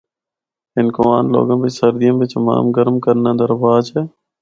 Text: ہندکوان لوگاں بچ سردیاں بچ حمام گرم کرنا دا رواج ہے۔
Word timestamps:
ہندکوان 0.77 1.23
لوگاں 1.35 1.57
بچ 1.61 1.71
سردیاں 1.79 2.15
بچ 2.19 2.31
حمام 2.37 2.65
گرم 2.75 2.95
کرنا 3.05 3.31
دا 3.37 3.45
رواج 3.51 3.85
ہے۔ 3.95 4.03